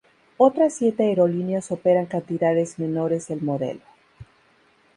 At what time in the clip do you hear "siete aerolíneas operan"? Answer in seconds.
0.73-2.07